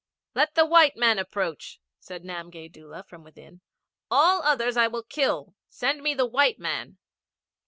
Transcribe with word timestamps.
'Let 0.33 0.55
the 0.55 0.65
white 0.65 0.97
man 0.97 1.19
approach,' 1.19 1.79
said 1.99 2.23
Namgay 2.23 2.69
Doola 2.71 3.03
from 3.03 3.23
within. 3.23 3.61
All 4.09 4.41
others 4.41 4.75
I 4.75 4.87
will 4.87 5.03
kill. 5.03 5.53
Send 5.69 6.01
me 6.01 6.15
the 6.15 6.25
white 6.25 6.57
man.' 6.57 6.97